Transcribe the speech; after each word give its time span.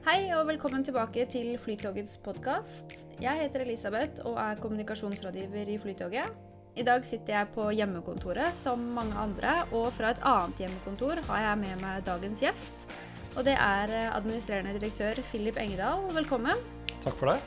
Hei 0.00 0.30
og 0.32 0.46
velkommen 0.48 0.80
tilbake 0.80 1.26
til 1.28 1.50
Flytogets 1.60 2.14
podkast. 2.24 2.94
Jeg 3.20 3.36
heter 3.36 3.66
Elisabeth 3.66 4.22
og 4.24 4.38
er 4.40 4.56
kommunikasjonsrådgiver 4.56 5.68
i 5.68 5.76
Flytoget. 5.82 6.38
I 6.80 6.86
dag 6.88 7.04
sitter 7.04 7.34
jeg 7.34 7.50
på 7.52 7.66
hjemmekontoret 7.76 8.56
som 8.56 8.80
mange 8.96 9.12
andre, 9.20 9.58
og 9.76 9.90
fra 9.92 10.14
et 10.14 10.24
annet 10.24 10.64
hjemmekontor 10.64 11.20
har 11.28 11.44
jeg 11.44 11.60
med 11.66 11.84
meg 11.84 12.00
dagens 12.08 12.40
gjest. 12.40 12.88
Og 13.36 13.44
det 13.44 13.58
er 13.60 13.92
administrerende 14.08 14.72
direktør 14.80 15.20
Philip 15.28 15.60
Engedal. 15.60 16.08
Velkommen. 16.16 16.64
Takk 17.04 17.20
for 17.20 17.34
det. 17.34 17.38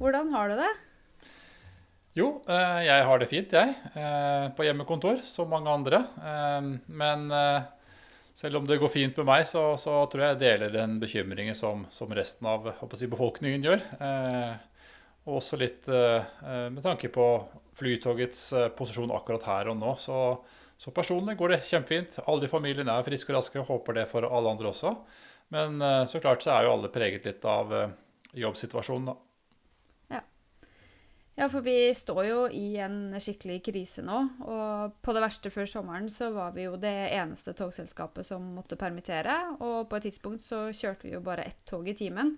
Hvordan 0.00 0.32
har 0.32 0.48
du 0.48 0.62
det? 0.64 0.76
Jo, 2.16 2.42
eh, 2.48 2.80
jeg 2.88 3.04
har 3.06 3.18
det 3.20 3.28
fint, 3.30 3.52
jeg. 3.52 3.74
eh, 3.94 4.48
På 4.56 4.64
hjemmekontor, 4.64 5.20
som 5.22 5.48
mange 5.50 5.70
andre. 5.70 5.96
Eh, 6.18 6.78
Men 6.88 7.30
selv 8.34 8.56
om 8.56 8.66
det 8.66 8.78
går 8.78 8.88
fint 8.88 9.16
med 9.16 9.26
meg, 9.26 9.46
så, 9.46 9.76
så 9.76 10.06
tror 10.06 10.22
jeg 10.22 10.36
jeg 10.36 10.40
deler 10.40 10.70
den 10.72 10.98
bekymringen 11.00 11.54
som, 11.54 11.86
som 11.90 12.08
resten 12.14 12.46
av 12.46 12.68
si, 12.94 13.06
befolkningen 13.10 13.64
gjør. 13.66 13.80
Og 15.26 15.40
også 15.40 15.58
litt 15.58 15.88
med 15.88 16.78
tanke 16.84 17.08
på 17.10 17.24
Flytogets 17.74 18.52
posisjon 18.78 19.10
akkurat 19.10 19.42
her 19.42 19.68
og 19.72 19.76
nå. 19.80 19.96
Så, 19.98 20.14
så 20.78 20.94
personlig 20.94 21.34
går 21.36 21.56
det 21.56 21.60
kjempefint. 21.66 22.20
Alle 22.30 22.46
i 22.46 22.52
familien 22.52 22.88
er 22.88 23.02
friske 23.02 23.32
og 23.34 23.40
raske. 23.40 23.58
Håper 23.66 23.98
det 23.98 24.06
for 24.12 24.22
alle 24.30 24.54
andre 24.54 24.70
også. 24.70 24.94
Men 25.50 25.82
så 26.06 26.22
klart 26.22 26.46
så 26.46 26.54
er 26.54 26.68
jo 26.68 26.76
alle 26.76 26.92
preget 26.94 27.26
litt 27.26 27.44
av 27.44 27.74
jobbsituasjonen, 28.38 29.10
da. 29.10 29.18
Ja, 31.38 31.46
for 31.46 31.62
vi 31.62 31.94
står 31.94 32.24
jo 32.26 32.38
i 32.50 32.80
en 32.82 33.12
skikkelig 33.22 33.60
krise 33.68 34.02
nå. 34.02 34.16
Og 34.42 34.96
på 35.06 35.12
det 35.14 35.22
verste 35.22 35.52
før 35.54 35.68
sommeren 35.70 36.08
så 36.10 36.32
var 36.34 36.56
vi 36.56 36.64
jo 36.64 36.74
det 36.80 37.12
eneste 37.14 37.54
togselskapet 37.54 38.26
som 38.26 38.48
måtte 38.56 38.78
permittere. 38.80 39.36
Og 39.62 39.86
på 39.86 40.00
et 40.00 40.08
tidspunkt 40.08 40.42
så 40.42 40.64
kjørte 40.74 41.06
vi 41.06 41.14
jo 41.14 41.22
bare 41.22 41.46
ett 41.46 41.62
tog 41.68 41.86
i 41.86 41.94
timen. 41.94 42.34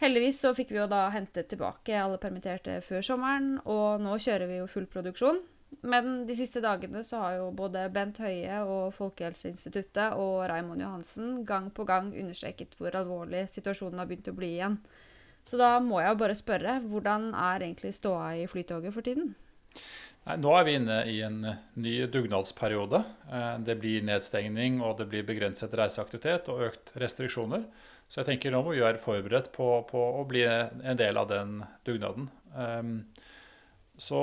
Heldigvis 0.00 0.38
så 0.44 0.54
fikk 0.54 0.70
vi 0.70 0.78
jo 0.78 0.86
da 0.88 1.08
hentet 1.10 1.50
tilbake 1.50 1.98
alle 1.98 2.22
permitterte 2.22 2.78
før 2.86 3.02
sommeren, 3.04 3.56
og 3.68 3.98
nå 4.00 4.14
kjører 4.22 4.48
vi 4.48 4.60
jo 4.62 4.70
full 4.70 4.86
produksjon. 4.88 5.42
Men 5.90 6.22
de 6.26 6.38
siste 6.38 6.62
dagene 6.62 7.02
så 7.06 7.18
har 7.24 7.36
jo 7.40 7.50
både 7.56 7.82
Bent 7.92 8.22
Høie 8.22 8.62
og 8.62 8.94
Folkehelseinstituttet 8.94 10.14
og 10.18 10.46
Raymond 10.50 10.86
Johansen 10.86 11.42
gang 11.46 11.68
på 11.74 11.84
gang 11.86 12.14
understreket 12.14 12.78
hvor 12.78 12.94
alvorlig 12.96 13.48
situasjonen 13.50 14.00
har 14.00 14.08
begynt 14.08 14.30
å 14.30 14.38
bli 14.38 14.54
igjen. 14.54 14.78
Så 15.48 15.58
da 15.60 15.78
må 15.82 16.00
jeg 16.02 16.18
bare 16.20 16.36
spørre, 16.38 16.78
hvordan 16.86 17.30
er 17.34 17.64
egentlig 17.66 17.94
ståa 17.96 18.34
i 18.42 18.46
Flytoget 18.50 18.94
for 18.94 19.06
tiden? 19.06 19.32
Nei, 20.28 20.36
nå 20.36 20.52
er 20.52 20.66
vi 20.66 20.74
inne 20.76 20.98
i 21.08 21.16
en 21.24 21.38
eh, 21.48 21.60
ny 21.80 21.94
dugnadsperiode. 22.12 23.00
Eh, 23.32 23.54
Det 23.64 23.78
blir 23.80 24.04
nedstengning, 24.04 24.80
og 24.84 24.98
det 24.98 25.08
blir 25.08 25.24
begrenset 25.26 25.72
reiseaktivitet 25.80 26.50
og 26.52 26.66
økt 26.68 26.92
restriksjoner. 27.00 27.64
Så 28.10 28.20
jeg 28.20 28.32
tenker 28.32 28.52
nå 28.52 28.60
må 28.66 28.74
vi 28.74 28.82
være 28.84 29.00
forberedt 29.00 29.52
på, 29.54 29.66
på 29.88 30.04
å 30.20 30.26
bli 30.28 30.42
en 30.44 30.98
del 30.98 31.16
av 31.16 31.28
den 31.30 31.60
dugnaden. 31.86 32.28
Ehm, 32.58 32.94
Så 34.00 34.20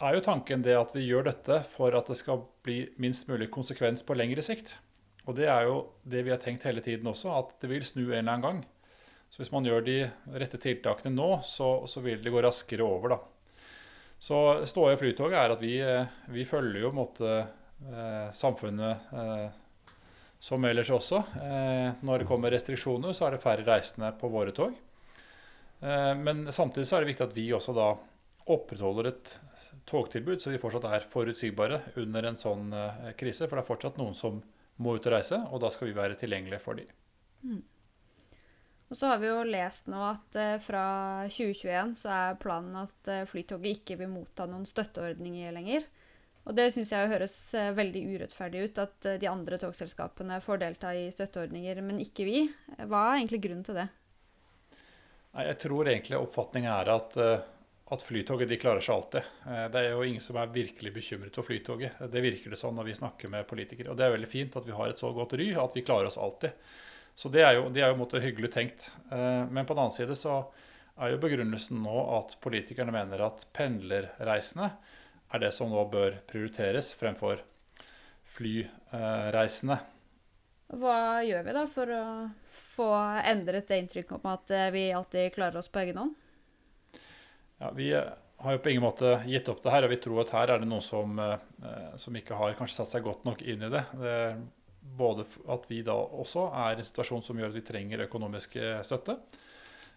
er 0.00 0.14
jo 0.16 0.24
tanken 0.24 0.62
det 0.62 0.76
at 0.78 0.92
vi 0.94 1.06
gjør 1.06 1.24
dette 1.28 1.62
for 1.72 1.94
at 1.96 2.08
det 2.08 2.16
skal 2.16 2.44
bli 2.64 2.86
minst 3.02 3.28
mulig 3.28 3.50
konsekvens 3.50 4.04
på 4.06 4.16
lengre 4.16 4.42
sikt. 4.44 4.76
Og 5.26 5.36
det 5.36 5.48
er 5.50 5.66
jo 5.66 5.88
det 6.04 6.22
vi 6.24 6.30
har 6.30 6.38
tenkt 6.38 6.64
hele 6.64 6.80
tiden 6.80 7.08
også, 7.10 7.32
at 7.36 7.56
det 7.60 7.70
vil 7.70 7.84
snu 7.84 8.04
en 8.06 8.12
eller 8.18 8.32
annen 8.32 8.46
gang. 8.46 8.64
Så 9.36 9.42
hvis 9.42 9.50
man 9.52 9.66
gjør 9.68 9.82
de 9.84 9.98
rette 10.40 10.56
tiltakene 10.56 11.10
nå, 11.12 11.26
så, 11.44 11.66
så 11.84 12.00
vil 12.00 12.22
det 12.24 12.30
gå 12.32 12.40
raskere 12.40 12.86
over, 12.86 13.12
da. 13.12 13.18
Så 14.16 14.38
ståa 14.64 14.94
i 14.94 14.96
Flytoget 14.96 15.36
er 15.36 15.52
at 15.52 15.60
vi, 15.60 15.74
eh, 15.84 16.08
vi 16.32 16.46
følger 16.48 16.86
jo 16.86 16.88
på 16.88 16.96
en 16.96 17.00
måte 17.02 17.34
eh, 17.36 18.30
samfunnet 18.32 19.12
eh, 19.12 19.60
som 20.40 20.64
ellers 20.64 20.88
også. 20.88 21.20
Når 22.00 22.22
det 22.22 22.28
kommer 22.30 22.52
restriksjoner, 22.54 23.12
så 23.12 23.26
er 23.26 23.36
det 23.36 23.42
færre 23.44 23.68
reisende 23.68 24.14
på 24.16 24.32
våre 24.32 24.56
tog. 24.56 24.72
Men 25.80 26.44
samtidig 26.52 26.88
så 26.88 26.96
er 26.96 27.04
det 27.04 27.10
viktig 27.10 27.24
at 27.26 27.36
vi 27.36 27.46
også 27.56 27.74
da 27.76 27.86
opprettholder 28.52 29.08
et 29.10 29.32
togtilbud, 29.88 30.38
så 30.40 30.52
vi 30.52 30.60
fortsatt 30.60 30.86
er 30.92 31.08
forutsigbare 31.08 31.80
under 32.04 32.28
en 32.28 32.38
sånn 32.38 32.68
krise. 33.18 33.48
For 33.48 33.56
det 33.56 33.64
er 33.64 33.70
fortsatt 33.72 33.98
noen 33.98 34.14
som 34.16 34.38
må 34.76 34.94
ut 34.96 35.08
og 35.08 35.16
reise, 35.16 35.40
og 35.50 35.64
da 35.64 35.72
skal 35.72 35.90
vi 35.90 35.96
være 35.96 36.20
tilgjengelige 36.20 36.62
for 36.62 36.78
dem. 36.78 36.92
Og 38.86 38.96
så 38.96 39.10
har 39.10 39.18
vi 39.18 39.26
jo 39.26 39.42
lest 39.48 39.88
nå 39.90 39.98
at 40.12 40.36
eh, 40.38 40.56
fra 40.62 40.86
2021 41.26 41.96
så 41.98 42.12
er 42.14 42.38
planen 42.38 42.76
at 42.84 43.10
eh, 43.10 43.24
Flytoget 43.26 43.80
ikke 43.80 43.98
vil 44.02 44.12
motta 44.12 44.46
noen 44.46 44.66
støtteordninger 44.68 45.54
lenger. 45.56 45.88
Og 46.46 46.54
det 46.54 46.68
syns 46.70 46.92
jeg 46.94 47.10
høres 47.10 47.34
eh, 47.58 47.72
veldig 47.74 48.04
urettferdig 48.12 48.68
ut, 48.68 48.78
at 48.84 49.10
de 49.18 49.30
andre 49.30 49.58
togselskapene 49.58 50.38
får 50.44 50.62
delta 50.62 50.94
i 50.94 51.08
støtteordninger, 51.10 51.82
men 51.82 51.98
ikke 52.04 52.28
vi. 52.28 52.46
Hva 52.78 53.02
er 53.08 53.18
egentlig 53.18 53.42
grunnen 53.48 53.66
til 53.66 53.80
det? 53.82 53.90
Jeg 55.36 55.58
tror 55.66 55.90
egentlig 55.90 56.16
oppfatningen 56.16 56.70
er 56.70 56.88
at, 56.94 57.16
at 57.92 58.04
Flytoget 58.06 58.48
de 58.48 58.56
klarer 58.56 58.80
seg 58.80 58.94
alltid. 58.94 59.26
Det 59.74 59.82
er 59.82 59.90
jo 59.90 60.06
ingen 60.06 60.22
som 60.24 60.38
er 60.40 60.54
virkelig 60.54 60.94
bekymret 60.94 61.36
for 61.36 61.44
Flytoget. 61.44 61.98
Det 62.08 62.22
virker 62.24 62.54
det 62.54 62.56
sånn 62.56 62.78
når 62.78 62.88
vi 62.88 62.94
snakker 62.96 63.34
med 63.34 63.44
politikere. 63.50 63.90
Og 63.92 63.98
det 63.98 64.06
er 64.06 64.14
veldig 64.14 64.30
fint 64.30 64.56
at 64.56 64.64
vi 64.64 64.72
har 64.78 64.88
et 64.88 65.02
så 65.02 65.10
godt 65.12 65.36
ry 65.36 65.50
at 65.60 65.76
vi 65.76 65.84
klarer 65.84 66.08
oss 66.08 66.16
alltid. 66.16 66.56
Så 67.16 67.30
det 67.32 67.46
er 67.46 67.54
jo, 67.56 67.68
det 67.72 67.80
er 67.80 67.88
jo 67.88 67.96
en 67.96 68.02
måte 68.02 68.20
hyggelig 68.20 68.50
tenkt. 68.52 68.90
Eh, 69.08 69.44
Men 69.48 69.64
på 69.64 69.72
den 69.72 69.86
annen 69.86 69.94
side 69.94 70.16
så 70.18 70.42
er 71.00 71.14
jo 71.14 71.20
begrunnelsen 71.20 71.80
nå 71.80 71.96
at 72.18 72.36
politikerne 72.44 72.92
mener 72.92 73.22
at 73.24 73.46
pendlerreisende 73.56 74.68
er 75.32 75.42
det 75.42 75.50
som 75.56 75.72
nå 75.72 75.80
bør 75.92 76.18
prioriteres 76.28 76.92
fremfor 76.96 77.40
flyreisende. 78.36 79.78
Hva 80.76 81.22
gjør 81.24 81.46
vi 81.46 81.54
da 81.56 81.62
for 81.70 81.94
å 81.94 82.04
få 82.52 82.90
endret 83.24 83.68
det 83.70 83.80
inntrykket 83.80 84.18
om 84.18 84.28
at 84.34 84.52
eh, 84.52 84.68
vi 84.74 84.84
alltid 84.92 85.32
klarer 85.32 85.62
oss 85.62 85.72
på 85.72 85.86
egen 85.86 86.02
hånd? 86.02 86.14
Ja, 87.62 87.72
vi 87.72 87.88
eh, 87.96 88.12
har 88.44 88.58
jo 88.58 88.60
på 88.60 88.74
ingen 88.74 88.84
måte 88.84 89.22
gitt 89.24 89.48
opp 89.48 89.64
det 89.64 89.72
her, 89.72 89.88
og 89.88 89.94
vi 89.94 90.00
tror 90.04 90.20
at 90.20 90.34
her 90.36 90.52
er 90.52 90.60
det 90.60 90.68
noen 90.68 90.84
som, 90.84 91.16
som 91.96 92.16
ikke 92.20 92.36
har 92.36 92.58
kanskje 92.58 92.82
satt 92.82 92.90
seg 92.92 93.06
godt 93.06 93.24
nok 93.24 93.40
inn 93.40 93.64
i 93.64 93.70
det. 93.72 93.84
det 93.96 94.16
både 94.96 95.26
at 95.52 95.66
vi 95.70 95.82
da 95.86 95.94
også 95.96 96.48
er 96.54 96.76
i 96.76 96.82
en 96.82 96.88
situasjon 96.88 97.24
som 97.24 97.38
gjør 97.38 97.52
at 97.52 97.58
vi 97.58 97.64
trenger 97.66 98.04
økonomisk 98.06 98.56
eh, 98.60 98.80
støtte. 98.86 99.18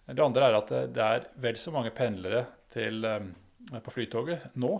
Det 0.09 0.23
andre 0.23 0.47
er 0.47 0.57
at 0.57 0.71
det, 0.73 0.85
det 0.95 1.03
er 1.05 1.27
vel 1.41 1.59
så 1.61 1.73
mange 1.75 1.93
pendlere 1.95 2.45
til, 2.73 3.03
eh, 3.05 3.27
på 3.83 3.93
Flytoget 3.93 4.55
nå. 4.57 4.71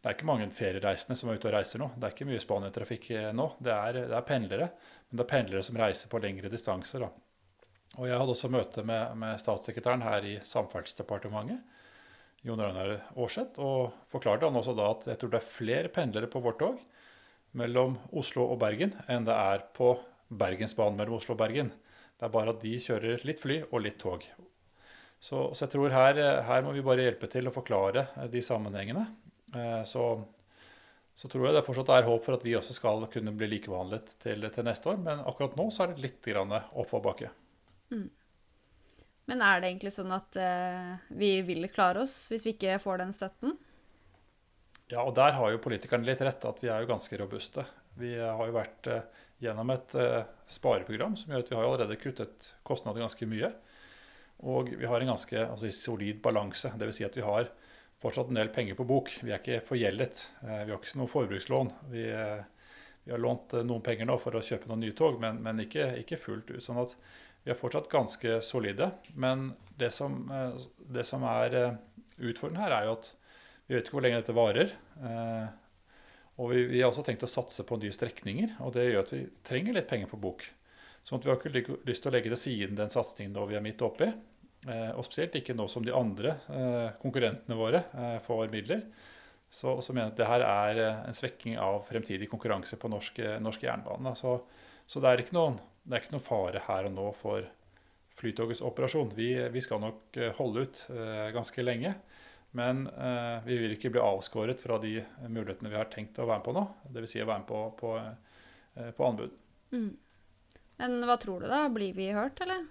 Det 0.00 0.10
er 0.10 0.16
ikke 0.18 0.28
mange 0.28 0.48
feriereisende 0.52 1.16
som 1.16 1.30
er 1.30 1.38
ute 1.38 1.48
og 1.48 1.54
reiser 1.56 1.80
nå. 1.80 1.90
Det 1.96 2.08
er 2.08 2.16
ikke 2.16 2.28
mye 2.28 2.40
Spania-trafikk 2.42 3.10
eh, 3.16 3.28
nå. 3.36 3.50
Det 3.58 3.74
er, 3.74 4.00
det 4.10 4.16
er 4.18 4.26
pendlere, 4.28 4.70
men 5.08 5.20
det 5.20 5.24
er 5.24 5.30
pendlere 5.30 5.64
som 5.66 5.78
reiser 5.80 6.12
på 6.12 6.20
lengre 6.24 6.52
distanser. 6.52 7.06
Da. 7.06 7.12
Og 7.94 8.08
jeg 8.10 8.18
hadde 8.18 8.34
også 8.34 8.50
møte 8.52 8.84
med, 8.86 9.14
med 9.20 9.40
statssekretæren 9.40 10.04
her 10.04 10.26
i 10.28 10.34
Samferdselsdepartementet. 10.44 11.62
Jon 12.44 12.60
Ragnar 12.60 12.98
Aarseth, 13.16 13.56
og 13.64 13.94
forklarte 14.12 14.44
han 14.44 14.60
også 14.60 14.74
da 14.76 14.90
at 14.92 15.06
jeg 15.08 15.20
tror 15.20 15.30
det 15.32 15.38
er 15.40 15.48
flere 15.48 15.92
pendlere 15.92 16.28
på 16.28 16.42
vårt 16.44 16.58
tog 16.60 16.82
mellom 17.58 17.96
Oslo 18.12 18.48
og 18.50 18.58
Bergen 18.62 18.94
enn 19.10 19.26
det 19.26 19.34
er 19.34 19.64
på 19.76 19.94
Bergensbanen 20.34 20.98
mellom 20.98 21.18
Oslo 21.18 21.36
og 21.36 21.42
Bergen. 21.42 21.70
Det 22.18 22.26
er 22.26 22.32
bare 22.34 22.54
at 22.54 22.62
de 22.62 22.74
kjører 22.80 23.24
litt 23.26 23.42
fly 23.42 23.60
og 23.70 23.82
litt 23.84 23.98
tog. 24.02 24.24
Så, 25.24 25.38
så 25.54 25.64
jeg 25.64 25.72
tror 25.72 25.94
her, 25.94 26.18
her 26.44 26.64
må 26.66 26.74
vi 26.74 26.84
bare 26.84 27.06
hjelpe 27.06 27.30
til 27.32 27.48
å 27.48 27.54
forklare 27.54 28.08
eh, 28.14 28.26
de 28.32 28.42
sammenhengene. 28.44 29.06
Eh, 29.54 29.82
Så, 29.88 30.08
så 31.14 31.30
tror 31.30 31.48
jeg 31.48 31.56
det 31.56 31.64
fortsatt 31.64 31.94
er 31.94 32.08
håp 32.08 32.26
for 32.26 32.36
at 32.36 32.44
vi 32.44 32.56
også 32.58 32.76
skal 32.76 33.06
kunne 33.12 33.32
bli 33.38 33.48
likebehandlet 33.54 34.16
til, 34.20 34.44
til 34.50 34.66
neste 34.66 34.92
år. 34.92 35.00
Men 35.00 35.22
akkurat 35.24 35.56
nå 35.56 35.70
så 35.72 35.86
er 35.86 35.94
det 35.94 36.04
litt 36.04 36.28
oppoverbakke. 36.34 37.30
Mm. 37.94 38.10
Men 39.30 39.40
er 39.40 39.60
det 39.60 39.70
egentlig 39.70 39.94
sånn 39.94 40.12
at 40.12 40.36
eh, 40.36 40.96
vi 41.16 41.38
vil 41.46 41.68
klare 41.72 42.02
oss 42.04 42.26
hvis 42.32 42.44
vi 42.44 42.56
ikke 42.58 42.76
får 42.82 43.00
den 43.00 43.14
støtten? 43.16 43.56
Ja, 44.92 45.00
og 45.00 45.14
der 45.16 45.32
har 45.38 45.52
jo 45.52 45.62
politikerne 45.64 46.04
litt 46.04 46.20
rett, 46.24 46.44
at 46.44 46.60
vi 46.60 46.68
er 46.68 46.82
jo 46.82 46.90
ganske 46.90 47.16
robuste. 47.16 47.64
Vi 47.96 48.12
har 48.18 48.48
jo 48.48 48.56
vært 48.56 48.88
eh, 48.90 49.06
gjennom 49.44 49.70
et 49.72 49.94
eh, 49.96 50.24
spareprogram 50.50 51.14
som 51.16 51.32
gjør 51.32 51.44
at 51.44 51.52
vi 51.52 51.56
har 51.56 51.68
allerede 51.68 52.00
kuttet 52.00 52.50
kostnader 52.66 53.04
ganske 53.04 53.28
mye. 53.30 53.48
Og 54.44 54.74
vi 54.76 54.88
har 54.90 55.00
en 55.00 55.14
ganske 55.14 55.38
altså, 55.46 55.70
solid 55.72 56.20
balanse. 56.24 56.74
Dvs. 56.76 56.98
Si 56.98 57.06
at 57.06 57.16
vi 57.16 57.24
har 57.24 57.48
fortsatt 58.02 58.28
en 58.28 58.40
del 58.40 58.52
penger 58.52 58.76
på 58.76 58.84
bok. 58.88 59.14
Vi 59.22 59.32
er 59.32 59.40
ikke 59.40 59.62
forgjeldet. 59.64 60.26
Eh, 60.44 60.66
vi 60.66 60.74
har 60.74 60.76
ikke 60.76 61.00
noe 61.00 61.12
forbrukslån. 61.14 61.72
Vi, 61.94 62.04
vi 63.06 63.16
har 63.16 63.24
lånt 63.24 63.56
noen 63.64 63.84
penger 63.84 64.10
nå 64.10 64.18
for 64.20 64.36
å 64.36 64.44
kjøpe 64.44 64.68
noen 64.68 64.84
nye 64.84 64.96
tog, 64.96 65.16
men, 65.22 65.40
men 65.44 65.64
ikke, 65.64 65.94
ikke, 66.02 66.20
fullt 66.20 66.52
ut. 66.52 66.62
sånn 66.64 66.82
at 66.84 66.96
vi 67.44 67.52
er 67.54 67.60
fortsatt 67.60 67.88
ganske 67.92 68.40
solide. 68.44 68.92
Men 69.16 69.54
det 69.80 69.94
som, 69.96 70.26
det 70.76 71.08
som 71.08 71.24
er 71.28 71.78
utfordrende 72.16 72.64
her, 72.64 72.76
er 72.82 72.88
jo 72.88 72.98
at 72.98 73.14
vi 73.66 73.76
vet 73.76 73.86
ikke 73.86 73.96
hvor 73.96 74.04
lenge 74.04 74.20
dette 74.20 74.36
varer. 74.36 74.74
Og 76.34 76.50
vi, 76.50 76.64
vi, 76.68 76.82
har 76.82 76.90
også 76.90 77.04
tenkt 77.06 77.24
å 77.24 77.30
satse 77.30 77.64
på 77.64 77.78
nye 77.80 77.94
strekninger, 77.94 78.56
og 78.64 78.74
det 78.74 78.88
gjør 78.88 79.04
at 79.04 79.12
vi 79.14 79.22
trenger 79.46 79.78
litt 79.78 79.88
penger 79.88 80.10
på 80.10 80.18
bok. 80.20 80.44
Sånn 81.06 81.20
at 81.20 81.26
vi 81.26 81.32
har 81.32 81.38
ikke 81.38 81.78
lyst 81.86 82.04
til 82.04 82.10
å 82.10 82.14
legge 82.16 82.32
til 82.32 82.40
siden 82.42 82.76
den 82.76 82.92
satsingen 82.92 83.36
vi 83.48 83.56
er 83.56 83.64
midt 83.64 83.82
oppi. 83.86 84.10
Og 84.66 85.02
spesielt 85.06 85.36
ikke 85.38 85.56
nå 85.56 85.68
som 85.70 85.84
de 85.84 85.94
andre 85.94 86.36
konkurrentene 87.00 87.56
våre 87.58 87.84
får 88.26 88.52
midler 88.52 88.84
så, 89.54 89.76
så 89.82 89.94
mener 89.94 90.08
jeg 90.08 90.14
at 90.14 90.18
det 90.18 90.26
her 90.26 90.44
er 90.48 90.78
eh, 90.82 91.02
en 91.06 91.14
svekking 91.14 91.58
av 91.62 91.84
fremtidig 91.86 92.26
konkurranse 92.30 92.74
på 92.80 92.88
norsk, 92.90 93.20
eh, 93.22 93.36
norsk 93.42 93.62
jernbane. 93.62 94.14
Så, 94.18 94.32
så 94.86 95.02
det, 95.02 95.12
er 95.12 95.28
noen, 95.36 95.60
det 95.84 95.94
er 95.94 96.02
ikke 96.02 96.16
noen 96.16 96.24
fare 96.26 96.62
her 96.66 96.88
og 96.88 96.96
nå 96.96 97.12
for 97.14 97.46
Flytogets 98.14 98.62
operasjon. 98.66 99.12
Vi, 99.14 99.28
vi 99.54 99.62
skal 99.62 99.82
nok 99.82 100.18
eh, 100.18 100.34
holde 100.40 100.66
ut 100.66 100.82
ganske 101.34 101.62
lenge. 101.62 101.94
Men 102.54 102.86
eh, 102.86 103.42
vi 103.46 103.58
vil 103.58 103.74
ikke 103.74 103.90
bli 103.94 104.02
avskåret 104.02 104.62
fra 104.62 104.78
de 104.82 105.00
mulighetene 105.26 105.72
vi 105.72 105.78
har 105.80 105.90
tenkt 105.90 106.20
å 106.22 106.28
være 106.28 106.40
med 106.40 106.46
på 106.46 106.54
nå. 106.54 106.64
Dvs. 106.94 107.16
Si 107.16 107.22
å 107.22 107.28
være 107.28 107.42
med 107.42 107.48
på, 107.50 107.64
på, 107.80 107.94
uh, 107.98 108.90
på 108.94 109.08
anbud. 109.08 109.34
Mm. 109.74 109.90
Men 110.78 110.96
hva 111.08 111.18
tror 111.22 111.42
du, 111.42 111.48
da? 111.50 111.64
Blir 111.74 111.94
vi 111.96 112.12
hørt, 112.14 112.38
eller? 112.44 112.64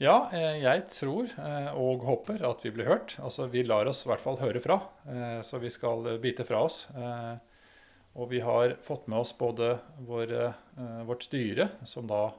Ja, 0.00 0.30
eh, 0.32 0.62
jeg 0.62 0.86
tror 0.88 1.28
eh, 1.28 1.74
og 1.76 2.06
håper 2.08 2.40
at 2.48 2.62
vi 2.64 2.72
blir 2.72 2.88
hørt. 2.88 3.18
Altså, 3.20 3.50
Vi 3.52 3.66
lar 3.66 3.88
oss 3.90 4.06
i 4.06 4.08
hvert 4.08 4.22
fall 4.24 4.38
høre 4.40 4.62
fra, 4.64 4.78
eh, 5.04 5.40
så 5.44 5.60
vi 5.60 5.68
skal 5.68 6.08
bite 6.22 6.46
fra 6.48 6.62
oss. 6.64 6.86
Og 8.16 8.30
vi 8.32 8.40
har 8.40 8.78
fått 8.82 9.06
med 9.12 9.20
oss 9.20 9.34
både 9.36 9.76
våre, 10.02 10.54
vårt 11.06 11.22
styre, 11.22 11.68
som 11.86 12.08
da 12.10 12.32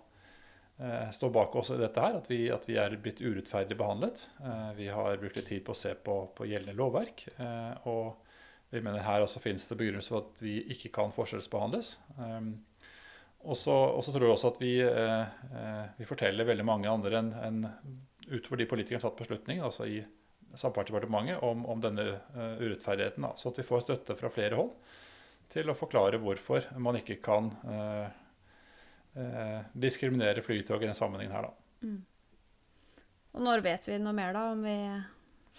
står 1.14 1.30
bak 1.30 1.56
oss 1.60 1.70
i 1.76 1.78
dette 1.78 2.02
her, 2.02 2.16
at 2.18 2.30
vi, 2.32 2.40
at 2.50 2.64
vi 2.66 2.78
er 2.82 2.96
blitt 2.98 3.20
urettferdig 3.22 3.76
behandlet. 3.78 4.24
Vi 4.78 4.88
har 4.90 5.20
brukt 5.22 5.38
litt 5.38 5.50
tid 5.52 5.62
på 5.68 5.76
å 5.76 5.78
se 5.78 5.92
på, 5.94 6.16
på 6.34 6.48
gjeldende 6.50 6.74
lovverk. 6.80 7.28
Og 7.92 8.16
vi 8.74 8.82
mener 8.82 9.06
her 9.06 9.22
også 9.22 9.44
finnes 9.44 9.68
det 9.70 9.78
begrunnelser 9.78 10.16
for 10.16 10.26
at 10.26 10.42
vi 10.42 10.56
ikke 10.74 10.90
kan 10.96 11.14
forskjellsbehandles. 11.14 11.94
Og 13.42 13.58
så, 13.58 14.12
tror 14.14 14.28
jeg 14.28 14.36
også 14.36 14.54
at 14.54 14.62
vi, 14.62 14.76
eh, 14.86 15.22
eh, 15.58 15.86
vi, 15.98 16.06
forteller 16.06 16.46
veldig 16.46 16.66
mange 16.68 16.90
andre 16.90 17.22
enn 17.22 17.32
en, 17.42 17.62
utover 18.30 18.62
de 18.62 18.68
politikerne 18.70 19.02
som 19.02 19.10
har 19.10 19.16
tatt 19.16 19.24
beslutningen, 19.24 19.66
altså 19.66 19.88
i 19.90 20.02
Samferdselsdepartementet, 20.52 21.40
om, 21.48 21.64
om, 21.66 21.80
denne 21.82 22.20
urettferdigheten. 22.36 23.26
Så 23.40 23.50
at 23.50 23.62
vi 23.62 23.66
får 23.66 23.86
støtte 23.86 24.18
fra 24.20 24.30
flere 24.34 24.58
hold 24.60 24.74
til 25.52 25.72
å 25.72 25.76
forklare 25.76 26.20
hvorfor 26.20 26.68
man 26.80 26.98
ikke 27.00 27.22
kan 27.24 27.50
diskriminere 29.74 30.44
Flytoget 30.46 30.86
i 30.86 30.88
denne 30.88 30.96
sammenhengen 30.96 31.34
her. 31.36 31.50
Da. 31.50 31.88
Mm. 31.88 33.02
Og 33.36 33.44
når 33.44 33.64
vet 33.66 33.90
vi 33.90 33.98
noe 34.00 34.16
mer, 34.16 34.32
da, 34.36 34.46
om 34.54 34.64
vi 34.64 34.78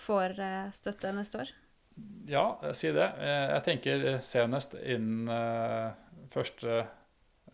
får 0.00 0.38
støtte 0.76 1.12
neste 1.12 1.43
år? 1.43 1.52
Ja, 2.28 2.46
si 2.72 2.88
det. 2.96 3.10
Jeg 3.20 3.64
tenker 3.66 4.06
senest 4.25 4.78
innen 4.81 5.28
første 6.32 6.82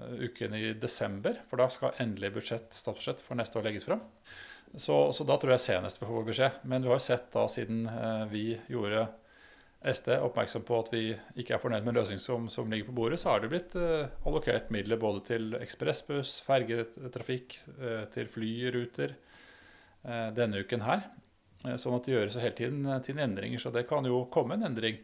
Eh, 0.00 0.06
uken 0.06 0.54
i 0.54 0.72
desember, 0.72 1.40
for 1.50 1.58
da 1.58 1.68
skal 1.70 1.96
endelig 1.98 2.30
budsjett, 2.36 2.70
statsbudsjett 2.74 3.22
for 3.24 3.38
neste 3.38 3.58
år 3.58 3.66
legges 3.66 3.86
fram. 3.88 4.04
Så, 4.74 5.12
så, 5.12 5.24
da 5.24 5.38
tror 5.40 5.54
jeg 5.54 5.64
senest 5.64 6.02
vi 6.02 6.06
får 6.06 6.26
beskjed. 6.28 6.60
Men 6.70 6.84
vi 6.84 6.92
har 6.92 7.00
jo 7.00 7.06
sett 7.06 7.30
da 7.34 7.46
siden 7.50 7.86
eh, 7.90 8.24
vi 8.30 8.44
gjorde 8.70 9.08
SD 9.78 10.08
oppmerksom 10.18 10.64
på 10.66 10.78
at 10.82 10.88
vi 10.90 11.02
ikke 11.38 11.54
er 11.54 11.62
fornøyd 11.62 11.84
med 11.86 11.94
løsningen 11.94 12.22
som, 12.22 12.48
som, 12.50 12.70
ligger 12.70 12.88
på 12.88 12.96
bordet, 12.96 13.20
så 13.22 13.30
har 13.30 13.44
det 13.44 13.50
blitt 13.52 13.76
eh, 13.78 14.10
allokert 14.26 14.72
midler 14.74 14.98
både 14.98 15.22
til 15.28 15.54
ekspressbuss, 15.60 16.40
fergetrafikk, 16.46 17.60
eh, 17.78 18.02
til 18.14 18.30
flyruter 18.32 19.14
eh, 19.14 20.28
denne 20.34 20.64
uken 20.64 20.82
her. 20.82 21.06
Eh, 21.66 21.76
sånn 21.78 21.94
at 21.94 22.08
det 22.08 22.16
gjøres 22.16 22.40
hele 22.42 22.58
tiden, 22.58 22.88
tiden 23.06 23.22
endringer. 23.22 23.62
Så 23.62 23.70
det 23.74 23.86
kan 23.90 24.06
jo 24.06 24.24
komme 24.34 24.58
en 24.58 24.66
endring 24.66 24.98